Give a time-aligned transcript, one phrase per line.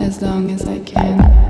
[0.00, 1.49] as long as I can.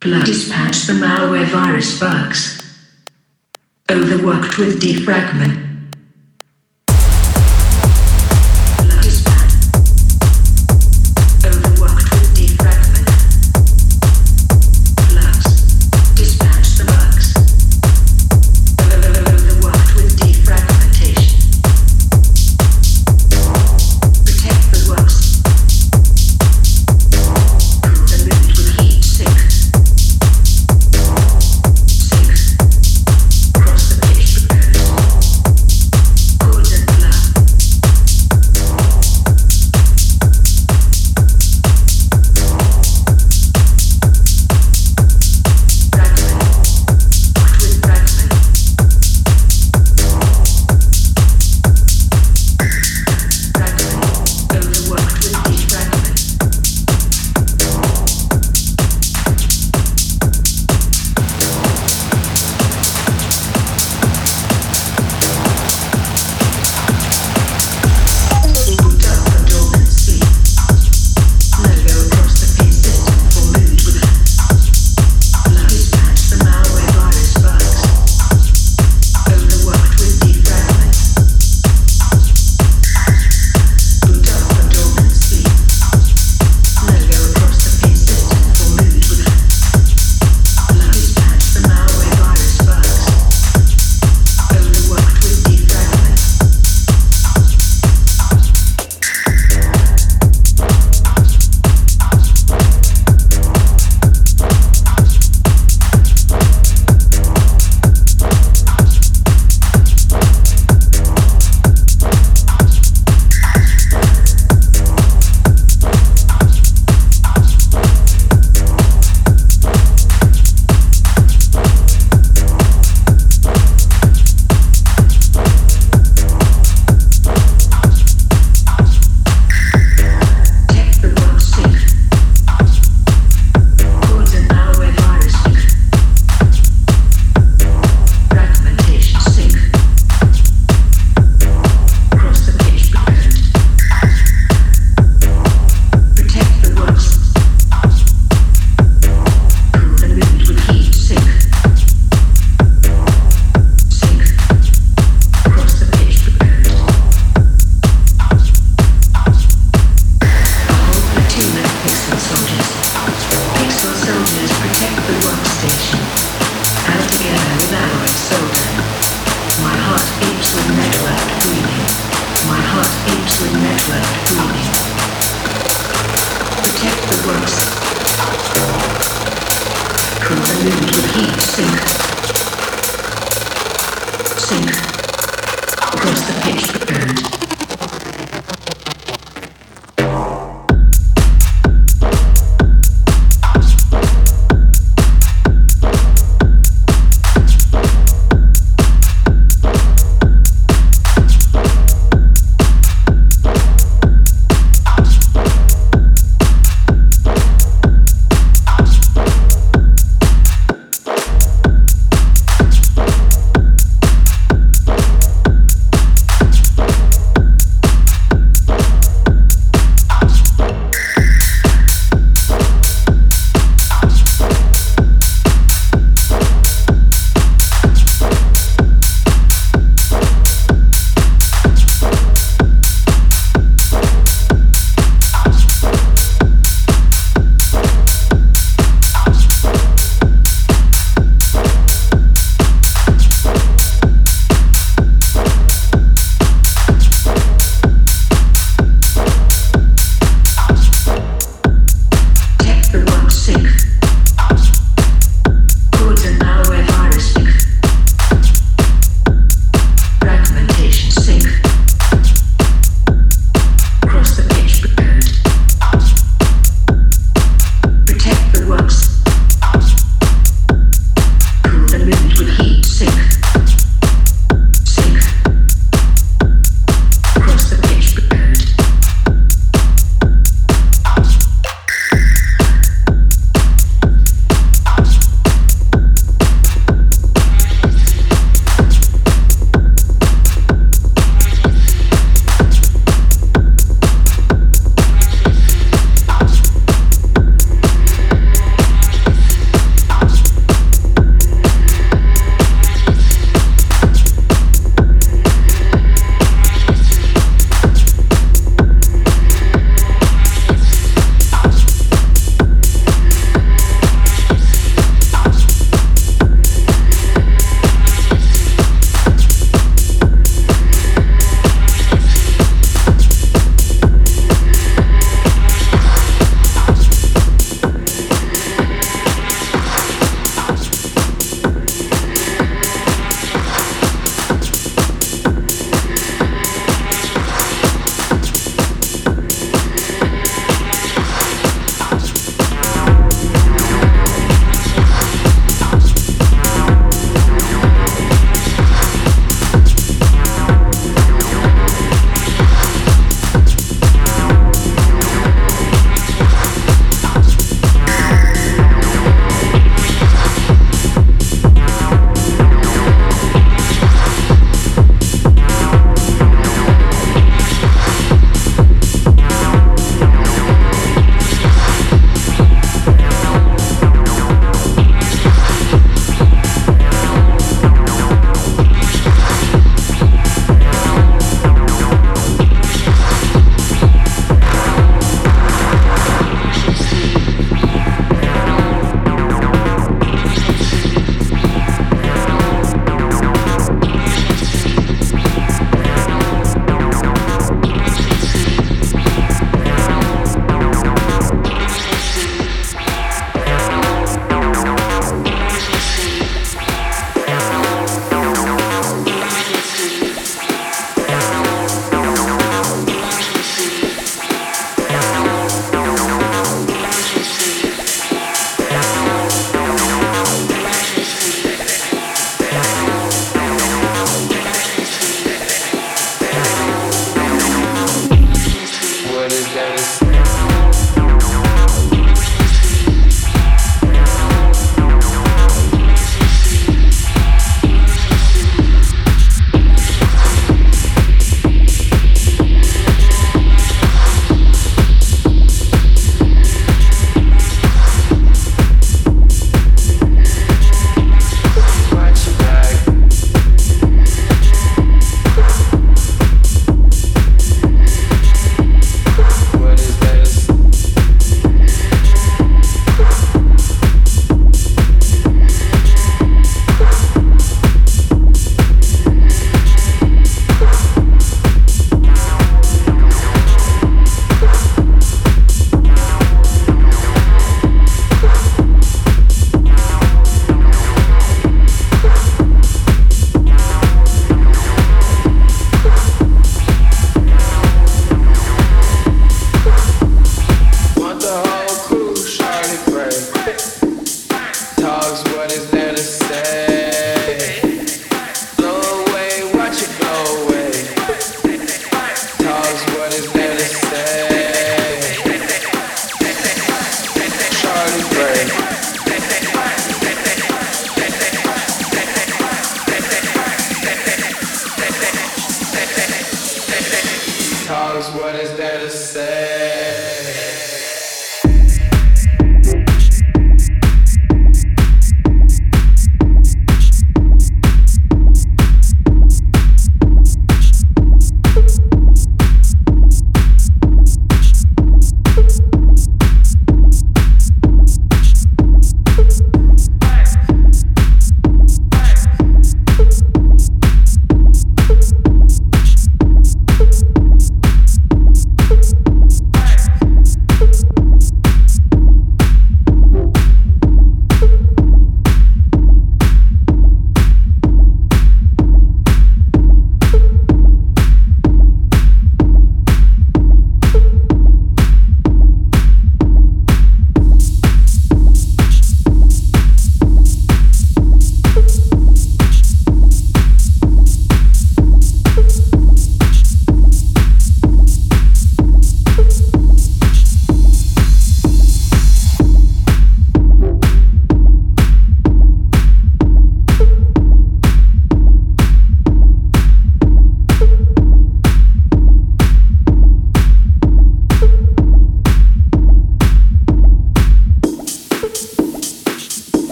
[0.00, 2.62] Dispatch the malware virus bugs.
[3.90, 5.65] Overworked with defragment.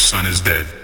[0.00, 0.79] son is dead.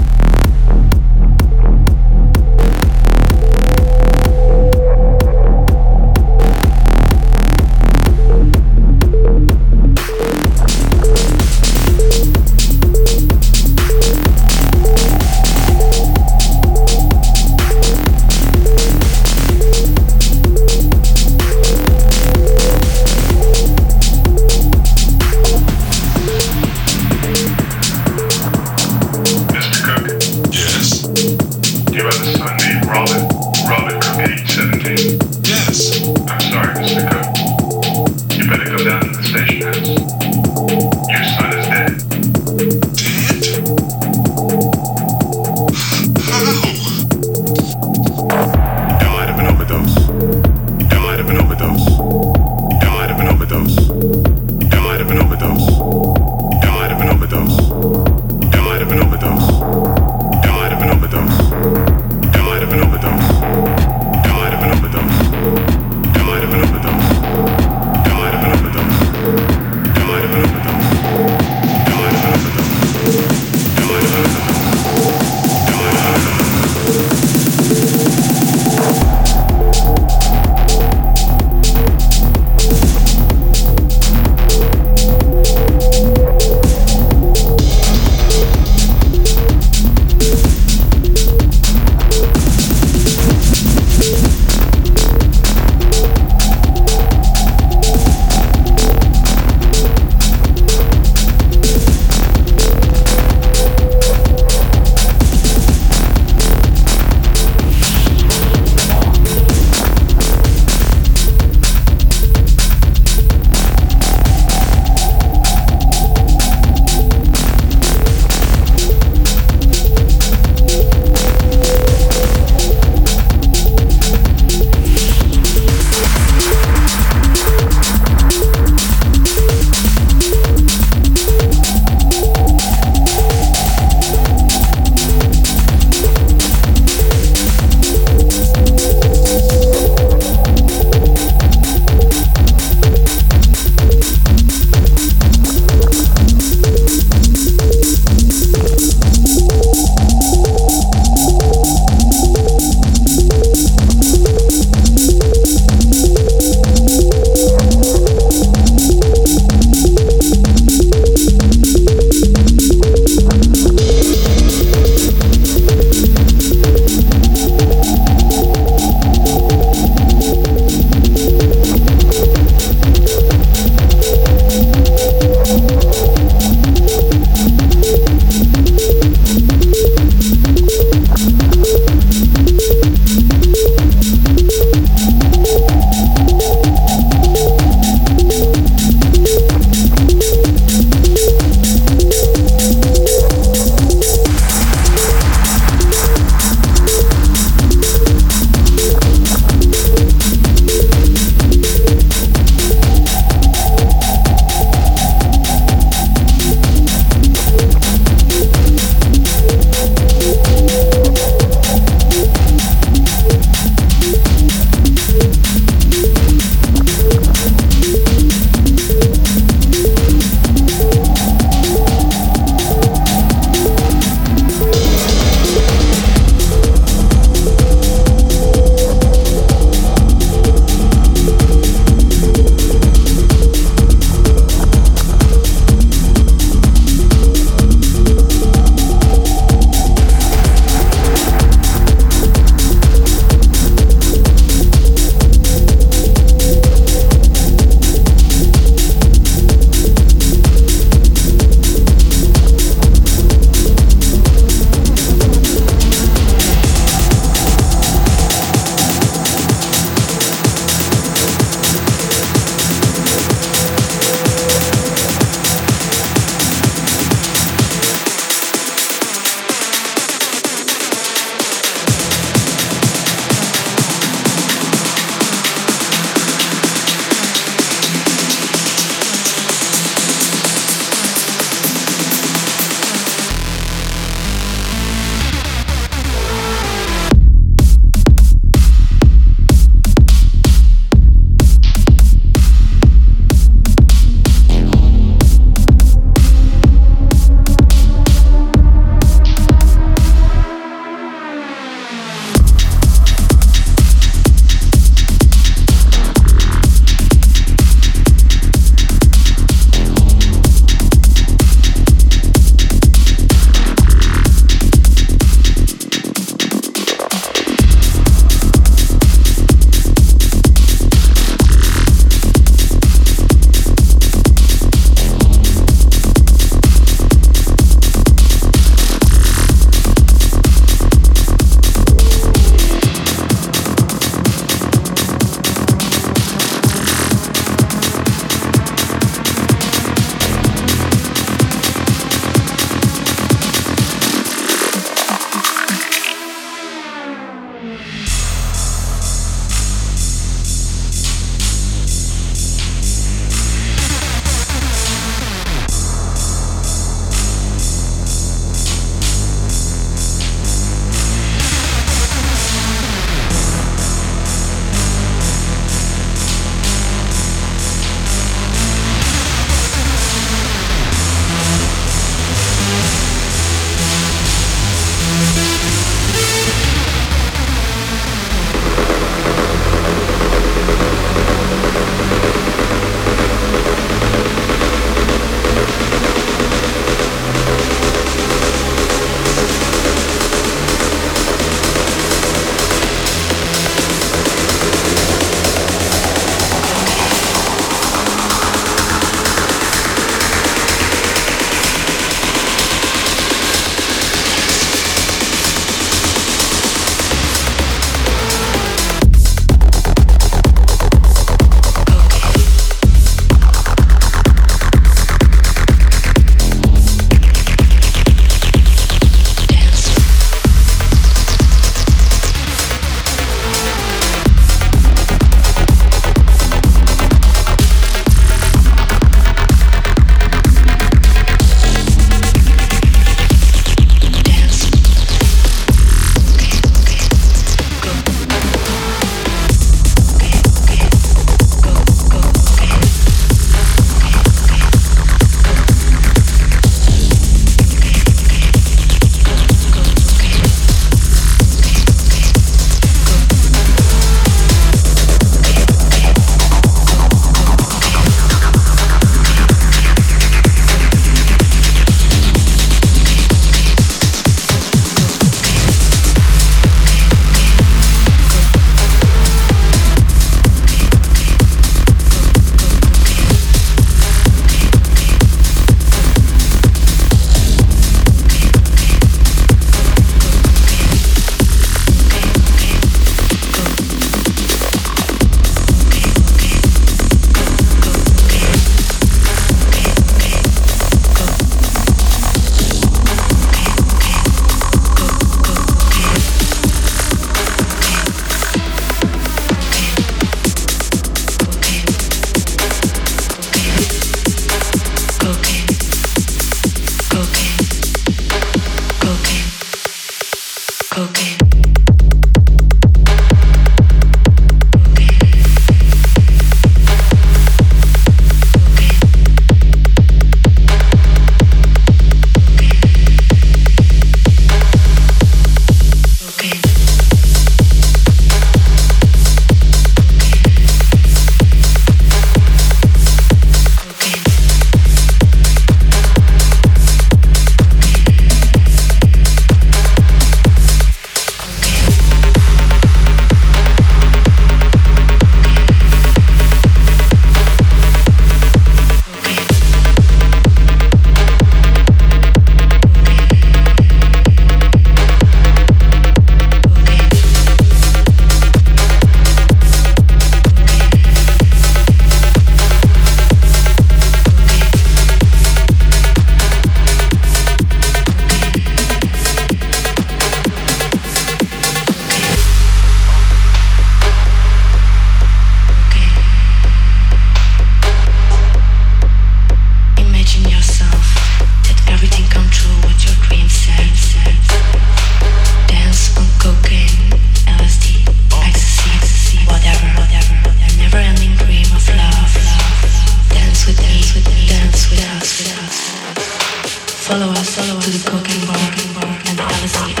[597.01, 600.00] Follow us to the cooking bar and Alice